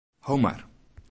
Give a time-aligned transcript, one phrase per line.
[0.29, 0.65] Ho mar.